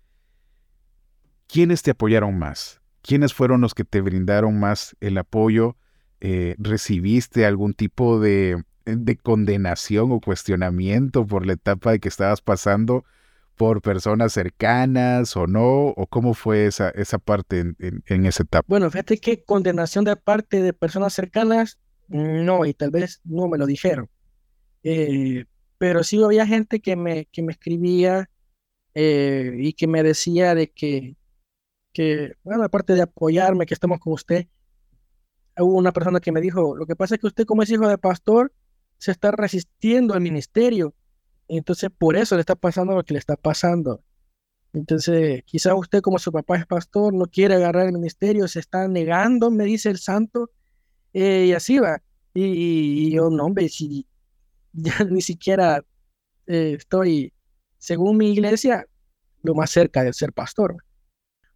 [1.46, 2.80] ¿quiénes te apoyaron más?
[3.02, 5.76] ¿Quiénes fueron los que te brindaron más el apoyo?
[6.20, 8.60] Eh, ¿Recibiste algún tipo de,
[9.22, 13.04] condenación o cuestionamiento por la etapa de que estabas pasando
[13.62, 15.90] por personas cercanas o no?
[15.90, 18.66] ¿O cómo fue esa, esa parte en, esa etapa?
[18.66, 23.58] Bueno, fíjate que condenación de parte de personas cercanas, no, y tal vez no me
[23.58, 24.10] lo dijeron.
[24.82, 25.44] Eh,
[25.78, 28.28] pero sí había gente que me, que me escribía
[28.94, 31.14] eh, y que me decía de que
[31.92, 34.48] que, bueno, aparte de apoyarme, que estamos con usted,
[35.56, 37.86] hubo una persona que me dijo, lo que pasa es que usted como es hijo
[37.86, 38.52] de pastor,
[38.98, 40.94] se está resistiendo al ministerio.
[41.56, 44.02] Entonces, por eso le está pasando lo que le está pasando.
[44.72, 48.88] Entonces, quizá usted como su papá es pastor, no quiere agarrar el ministerio, se está
[48.88, 50.50] negando, me dice el santo,
[51.12, 52.02] eh, y así va.
[52.34, 54.06] Y, yo, no, hombre, si
[54.72, 55.84] ya ni siquiera
[56.46, 57.32] eh, estoy,
[57.78, 58.86] según mi iglesia,
[59.42, 60.76] lo más cerca de ser pastor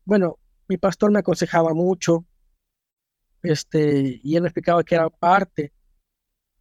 [0.06, 2.24] bueno, mi pastor me aconsejaba mucho,
[3.42, 5.72] este, y él me explicaba que era parte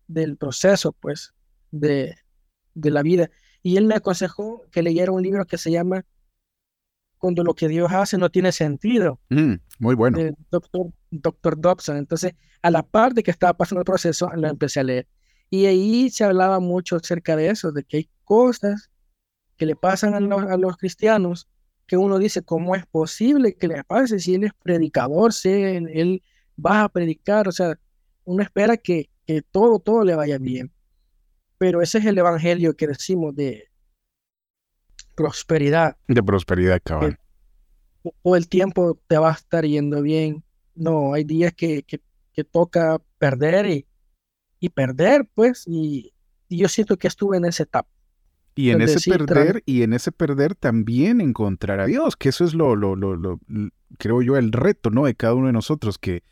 [0.07, 1.33] del proceso, pues,
[1.71, 2.15] de,
[2.75, 3.31] de la vida.
[3.63, 6.05] Y él me aconsejó que leyera un libro que se llama
[7.17, 9.19] Cuando lo que Dios hace no tiene sentido.
[9.29, 10.19] Mm, muy bueno.
[10.51, 11.97] doctor, doctor Dobson.
[11.97, 15.07] Entonces, a la par de que estaba pasando el proceso, lo empecé a leer.
[15.49, 18.91] Y ahí se hablaba mucho acerca de eso, de que hay cosas
[19.57, 21.47] que le pasan a a los cristianos
[21.87, 26.23] que uno dice, ¿cómo es posible que le pase si él es predicador, si él,
[26.63, 27.47] va a predicar?
[27.47, 27.79] O sea,
[28.23, 30.71] uno espera que, que todo, todo le vaya bien.
[31.57, 33.69] Pero ese es el evangelio que decimos de
[35.15, 35.97] prosperidad.
[36.07, 37.17] De prosperidad, cabrón.
[38.23, 40.43] Todo el tiempo te va a estar yendo bien.
[40.75, 42.01] No, hay días que, que,
[42.43, 43.87] toca perder y,
[44.59, 46.13] y perder, pues, y,
[46.49, 47.89] y yo siento que estuve en esa etapa.
[48.55, 52.53] Y en ese perder, y en ese perder también encontrar a Dios, que eso es
[52.53, 53.39] lo, lo, lo,
[53.97, 55.05] creo yo, el reto, ¿no?
[55.05, 56.23] De cada uno de nosotros, que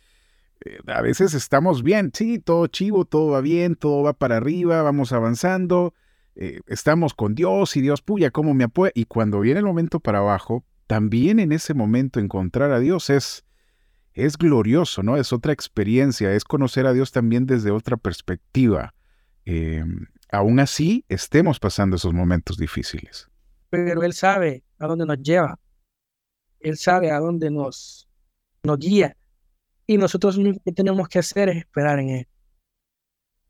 [0.65, 4.81] eh, a veces estamos bien, sí, todo chivo, todo va bien, todo va para arriba,
[4.81, 5.93] vamos avanzando,
[6.35, 8.91] eh, estamos con Dios y Dios, puya, ¿cómo me apoya?
[8.95, 13.45] Y cuando viene el momento para abajo, también en ese momento encontrar a Dios es,
[14.13, 15.17] es glorioso, ¿no?
[15.17, 18.93] Es otra experiencia, es conocer a Dios también desde otra perspectiva.
[19.45, 23.29] Em, aún así, estemos pasando esos momentos difíciles.
[23.69, 25.59] Pero Él sabe a dónde nos lleva.
[26.59, 28.07] Él sabe a dónde nos,
[28.63, 29.17] nos guía.
[29.85, 32.27] Y nosotros lo que tenemos que hacer es esperar en Él.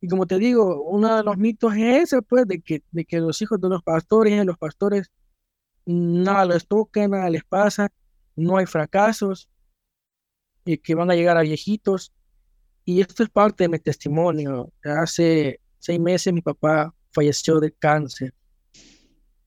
[0.01, 3.19] Y como te digo, uno de los mitos es ese, pues, de que, de que
[3.19, 5.09] los hijos de los pastores, los pastores,
[5.85, 7.89] nada les toca, nada les pasa,
[8.35, 9.49] no hay fracasos,
[10.65, 12.11] y que van a llegar a viejitos.
[12.85, 14.73] Y esto es parte de mi testimonio.
[14.83, 18.33] Hace seis meses mi papá falleció de cáncer.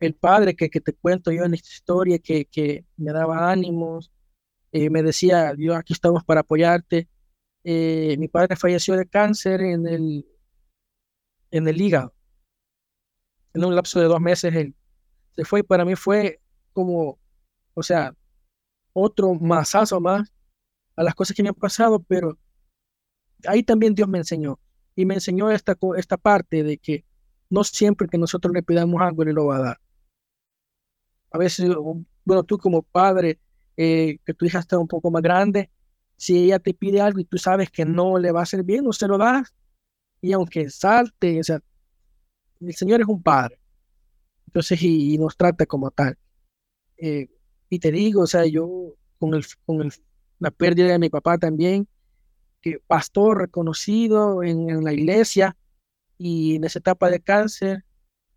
[0.01, 4.11] El padre que, que te cuento yo en esta historia, que, que me daba ánimos,
[4.77, 7.09] eh, me decía, yo aquí estamos para apoyarte.
[7.65, 10.27] Eh, mi padre falleció de cáncer en el
[11.51, 12.13] en el hígado.
[13.55, 14.75] En un lapso de dos meses él
[15.35, 16.43] se fue y para mí fue
[16.75, 17.19] como,
[17.73, 18.15] o sea,
[18.93, 20.31] otro masazo más
[20.95, 22.39] a las cosas que me han pasado, pero
[23.47, 24.61] ahí también Dios me enseñó.
[24.95, 27.07] Y me enseñó esta, esta parte de que
[27.49, 29.81] no siempre que nosotros le pidamos algo, Él lo va a dar.
[31.31, 31.71] A veces,
[32.25, 33.41] bueno, tú como padre,
[33.77, 35.71] eh, que tu hija está un poco más grande,
[36.17, 38.85] si ella te pide algo y tú sabes que no le va a hacer bien,
[38.85, 39.55] no se lo das,
[40.21, 41.61] y aunque salte, o sea,
[42.61, 43.61] el Señor es un padre.
[44.47, 46.17] Entonces, y, nos trata como tal.
[46.97, 47.29] Eh,
[47.69, 49.93] y te digo, o sea, yo con, el, con el,
[50.39, 51.87] la pérdida de mi papá también,
[52.61, 55.57] que pastor reconocido en, la iglesia,
[56.19, 57.85] y en esa etapa de cáncer,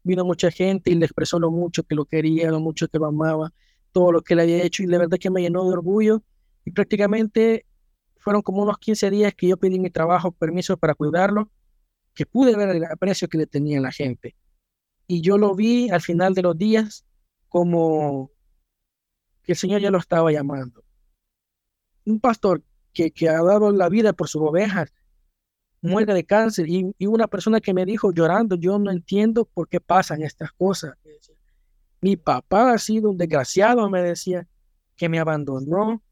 [0.04, 3.06] vino mucha gente y le expresó lo mucho que lo quería, lo mucho que lo
[3.06, 3.54] amaba,
[3.91, 6.23] todo lo que le había hecho, y de verdad que me llenó de orgullo.
[6.65, 7.65] Y prácticamente
[8.17, 11.52] fueron como unos 15 días que yo pedí mi trabajo, permiso para cuidarlo,
[12.13, 14.36] que pude ver el aprecio que le tenía la gente.
[15.08, 17.06] Y yo lo vi al final de los días
[17.47, 18.32] como
[19.43, 20.84] que el Señor ya lo estaba llamando.
[22.06, 24.93] Un pastor que, ha dado la vida por sus ovejas
[25.82, 29.80] muere de cáncer y, una persona que me dijo llorando, yo no entiendo por qué
[29.80, 30.95] pasan estas cosas.
[32.01, 34.47] Mi papá ha sido un desgraciado, me decía,
[34.95, 36.03] que me abandonó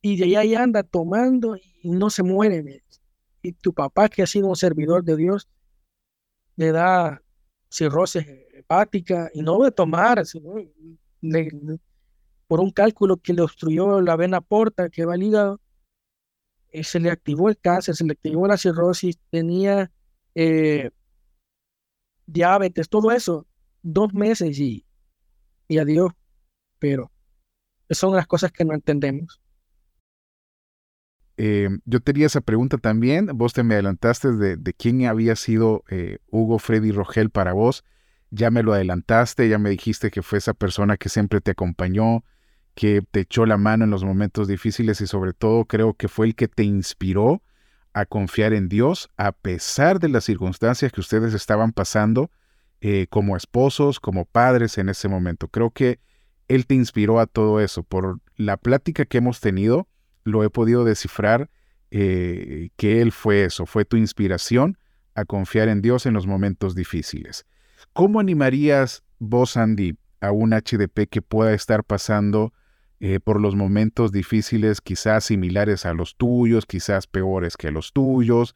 [0.00, 2.82] y de ahí anda tomando y no se muere.
[3.42, 5.48] Y tu papá, que ha sido un servidor de Dios,
[6.56, 7.22] le da
[7.70, 10.54] cirrosis hepática y no de tomar, sino
[12.46, 15.60] por un cálculo que le obstruyó la vena porta que va al hígado,
[16.68, 19.90] eh, se le activó el cáncer, se le activó la cirrosis, tenía
[20.34, 20.90] eh,
[22.26, 23.46] diabetes, todo eso,
[23.84, 24.84] dos meses y,
[25.68, 26.10] y adiós.
[26.80, 27.12] Pero
[27.90, 29.40] son las cosas que no entendemos.
[31.36, 33.28] Eh, yo tenía esa pregunta también.
[33.34, 37.84] Vos te me adelantaste de, quién había sido eh, Hugo Freddy Rogel para vos.
[38.30, 42.24] Ya me lo adelantaste, ya me dijiste que fue esa persona que siempre te acompañó,
[42.74, 46.26] que te echó la mano en los momentos difíciles y sobre todo creo que fue
[46.26, 47.42] el que te inspiró
[47.92, 52.30] a confiar en Dios a pesar de las circunstancias que ustedes estaban pasando
[52.86, 55.48] eh, como esposos, como padres en ese momento.
[55.48, 56.00] Creo que
[56.48, 59.88] Él te inspiró a todo eso por la plática que hemos tenido
[60.22, 61.48] lo he podido descifrar
[61.90, 64.76] eh, que Él fue eso, fue tu inspiración
[65.14, 67.46] a confiar en Dios en los momentos difíciles.
[67.94, 72.52] ¿Cómo animarías vos, Andy, a un HDP que pueda estar pasando
[73.00, 78.54] eh, por los momentos difíciles, quizás similares a los tuyos, quizás peores que los tuyos?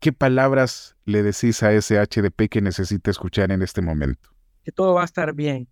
[0.00, 4.30] ¿Qué palabras le decís a ese HDP que necesita escuchar en este momento?
[4.62, 5.68] Que todo va a estar bien.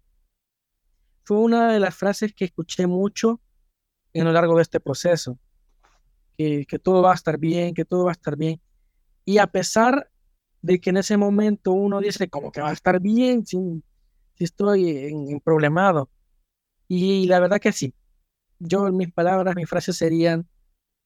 [1.22, 3.40] Fue una de las frases que escuché mucho
[4.12, 5.38] en lo largo de este proceso,
[6.36, 8.60] que, que todo va a estar bien, que todo va a estar bien.
[9.24, 10.10] Y a pesar
[10.60, 13.58] de que en ese momento uno dice, como que va a estar bien si,
[14.34, 16.10] si estoy en, problemado.
[16.88, 17.94] Y la verdad que sí.
[18.58, 20.48] Yo, en mis palabras, mis frases serían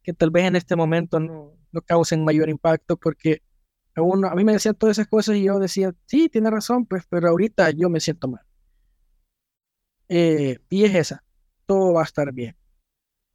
[0.03, 3.43] que tal vez en este momento no, no causen mayor impacto porque
[3.95, 6.87] a, uno, a mí me decían todas esas cosas y yo decía, sí, tiene razón,
[6.87, 8.45] pues, pero ahorita yo me siento mal.
[10.09, 11.25] Eh, y es esa,
[11.67, 12.57] todo va a estar bien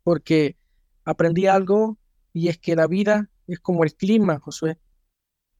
[0.05, 0.55] porque
[1.03, 1.97] aprendí algo
[2.31, 4.77] y es que la vida es como el clima, Josué.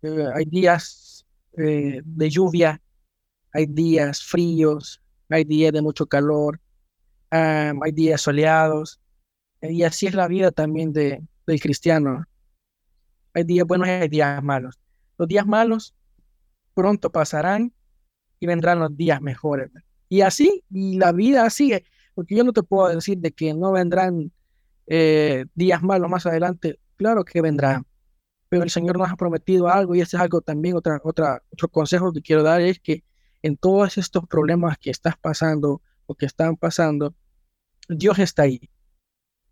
[0.04, 1.26] Eh, hay días
[1.58, 2.80] eh, de lluvia,
[3.52, 6.62] hay días fríos, hay días de mucho calor,
[7.32, 9.02] hay días soleados,
[9.62, 12.26] y así es la vida también de, del cristiano.
[13.36, 14.80] Hay días buenos y hay días malos.
[15.18, 15.94] Los días malos
[16.74, 17.74] pronto pasarán
[18.40, 19.72] y vendrán los días mejores.
[20.08, 21.84] Y así, y la vida sigue,
[22.14, 24.32] porque yo no te puedo decir de que no vendrán
[24.88, 27.86] eh, días malos más adelante, claro que vendrán,
[28.48, 31.68] pero el Señor nos ha prometido algo y ese es algo también, otra, otra, otro
[31.68, 33.04] consejo que quiero dar es que
[33.42, 37.14] en todos estos problemas que estás pasando o que están pasando,
[37.90, 38.70] Dios está ahí.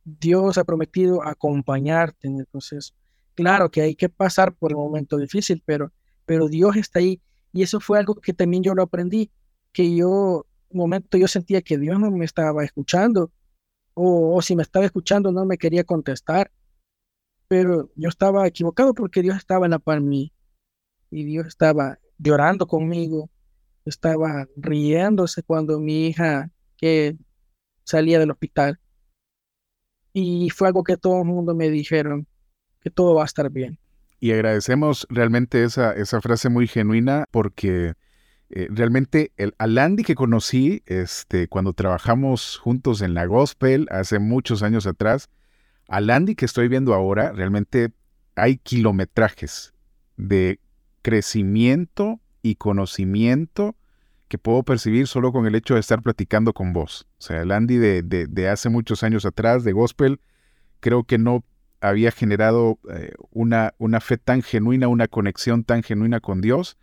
[0.06, 2.94] Dios ha prometido acompañarte en el proceso.
[3.36, 5.92] Claro que hay que pasar por un momento difícil, pero,
[6.26, 7.22] pero Dios está ahí.
[7.52, 9.32] Y eso fue algo que también yo lo aprendí,
[9.72, 13.32] que yo, un momento yo sentía que Dios no me estaba escuchando,
[13.94, 16.52] o, si me estaba escuchando no me quería contestar,
[17.48, 20.32] pero yo estaba equivocado porque Dios estaba en la par y
[21.12, 23.30] Dios estaba llorando conmigo,
[23.86, 27.18] estaba riéndose cuando mi hija que
[27.84, 28.80] salía del hospital.
[30.14, 32.28] Y fue algo que todo el mundo me dijeron,
[32.84, 33.80] que todo va a estar bien.
[34.20, 37.94] Y agradecemos realmente esa, esa frase muy genuina porque
[38.50, 44.20] eh, realmente el, al Andy que conocí este, cuando trabajamos juntos en la gospel hace
[44.20, 45.30] muchos años atrás,
[45.88, 47.92] al Andy que estoy viendo ahora, realmente
[48.36, 49.74] hay kilometrajes
[50.18, 50.60] de
[51.02, 53.76] crecimiento y conocimiento
[54.28, 57.08] que puedo percibir solo con el hecho de estar platicando con vos.
[57.20, 60.20] O sea, el Andy de, de, hace muchos años atrás, de gospel,
[60.80, 61.44] creo que no
[61.84, 66.78] había generado eh, una, una fe tan genuina, una conexión tan genuina con Dios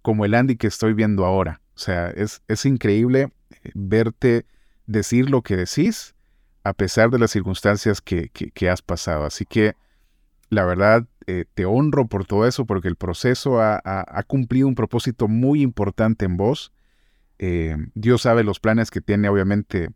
[0.00, 1.60] como el Andy que estoy viendo ahora.
[1.74, 4.46] O sea, es, es increíble eh, verte
[4.86, 6.14] decir lo que decís
[6.62, 9.24] a pesar de las circunstancias que, que, has pasado.
[9.24, 9.74] Así que
[10.50, 14.76] la verdad eh, te honro por todo eso porque el proceso ha, ha, cumplido un
[14.76, 16.72] propósito muy importante en vos
[17.94, 19.90] Dios sabe los planes que tiene obviamente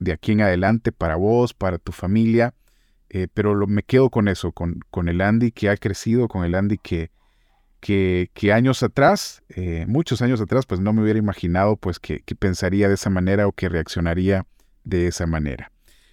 [0.00, 2.52] de aquí en adelante para vos, para tu familia,
[3.14, 6.78] eh, pero me quedo con eso, con, el Andy que ha crecido, con el Andy
[6.78, 7.10] que,
[7.78, 12.88] que, años atrás, eh, muchos años atrás, pues no me hubiera imaginado pues que, pensaría
[12.88, 14.46] de esa manera o que reaccionaría
[14.84, 15.70] de esa manera.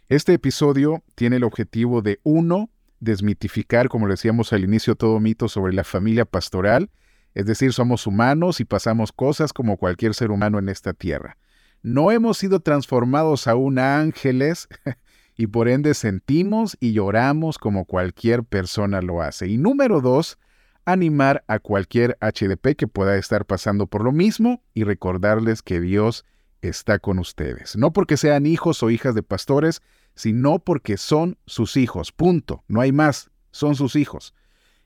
[0.10, 2.70] Este episodio tiene el objetivo de, uno,
[3.00, 6.90] desmitificar, como decíamos al inicio, todo mito sobre la familia pastoral,
[7.34, 11.38] es decir, somos humanos y pasamos cosas como cualquier ser humano en esta tierra.
[11.82, 14.68] No hemos sido transformados aún a ángeles
[15.40, 19.48] y por ende sentimos y lloramos como cualquier persona lo hace.
[19.48, 20.38] Y número dos,
[20.84, 26.26] animar a cualquier HDP que pueda estar pasando por lo mismo y recordarles que Dios
[26.62, 27.78] está con ustedes.
[27.78, 29.82] No porque sean hijos o hijas de pastores,
[30.14, 32.12] sino porque son sus hijos.
[32.12, 32.66] Punto.
[32.68, 33.32] No hay más.
[33.52, 34.34] Son sus hijos.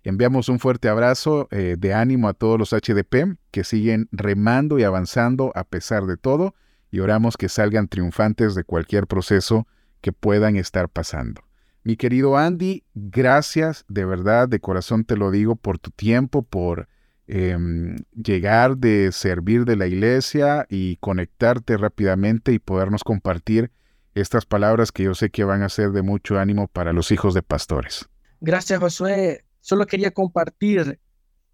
[0.04, 4.84] Enviamos un fuerte abrazo eh, de ánimo a todos los HDP que siguen remando y
[4.84, 6.54] avanzando a pesar de todo
[6.92, 9.66] y oramos que salgan triunfantes de cualquier proceso
[10.04, 11.42] que puedan estar pasando.
[11.84, 16.88] Mi querido Andy, gracias de verdad, de corazón te lo digo, por tu tiempo, por
[17.26, 23.72] em, llegar de servir de la iglesia y conectarte rápidamente y podernos compartir
[24.14, 27.34] estas palabras que yo sé que van a ser de mucho ánimo para los hijos
[27.34, 28.10] de pastores.
[28.42, 31.00] Gracias, Josué solo quería compartir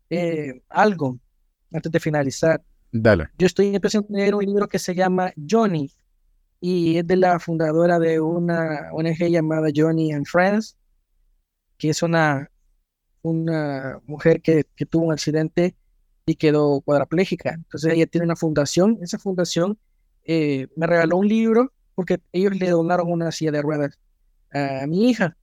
[0.09, 1.19] eh, algo
[1.71, 2.63] antes de finalizar.
[2.91, 3.29] Dale.
[3.37, 5.91] Yo estoy empezando a leer un libro que se llama Johnny
[6.59, 10.77] y es de la fundadora de una ONG llamada Johnny and Friends,
[11.77, 12.51] que es una,
[13.21, 15.75] una mujer que, que tuvo un accidente
[16.25, 17.53] y quedó cuadraplégica.
[17.53, 18.97] Entonces ella tiene una fundación.
[19.01, 19.77] Esa fundación
[20.23, 23.99] eh, me regaló un libro porque ellos le donaron una silla de ruedas
[24.51, 25.37] a mi hija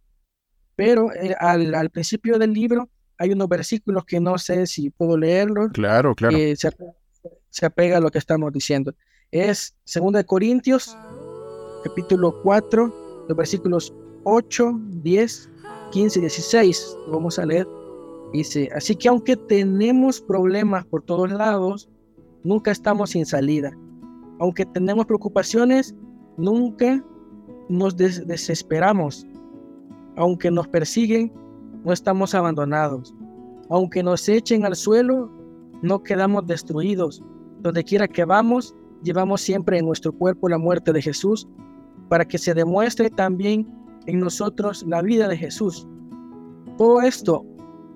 [0.76, 2.88] pero eh, al, al, principio del libro
[3.18, 5.72] hay unos versículos que no sé si puedo leerlos.
[5.72, 6.36] Claro, claro.
[6.36, 6.56] se,
[7.48, 8.94] se, apega a lo que estamos diciendo.
[9.32, 10.96] Es 2 Corintios,
[11.84, 15.50] capítulo 4, los versículos 8, 10,
[15.90, 16.98] 15 y 16.
[17.10, 17.66] Vamos a leer.
[18.32, 21.88] Dice, así que aunque tenemos problemas por todos lados,
[22.44, 23.72] nunca estamos sin salida.
[24.38, 25.94] Aunque tenemos preocupaciones,
[26.36, 27.04] nunca
[27.68, 29.26] nos desesperamos
[30.16, 31.32] aunque nos persiguen,
[31.84, 33.14] no estamos abandonados.
[33.68, 35.30] Aunque nos echen al suelo,
[35.82, 37.22] no quedamos destruidos.
[37.60, 38.74] Donde quiera que vamos,
[39.06, 41.48] llevamos siempre en nuestro cuerpo la muerte de Jesús,
[42.08, 43.66] para que se demuestre también
[44.06, 45.86] en nosotros la vida de Jesús.
[46.76, 47.46] Todo esto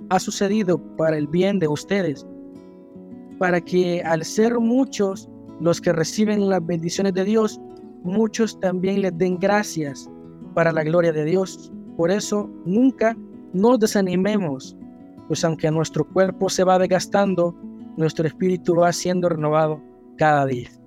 [0.09, 2.27] ha sucedido para el bien de ustedes,
[3.39, 5.29] para que al ser muchos
[5.61, 7.61] los que reciben las bendiciones de Dios,
[8.03, 10.09] muchos también les den gracias
[10.55, 11.73] para la gloria de Dios.
[11.97, 13.17] Por eso nunca
[13.53, 14.77] nos desanimemos,
[15.29, 17.55] pues aunque nuestro cuerpo se va desgastando,
[17.97, 19.81] nuestro espíritu va siendo renovado
[20.17, 20.80] cada día.